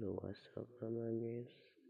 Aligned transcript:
luas 0.00 0.38
apa 0.56 0.86
namanya 0.88 1.44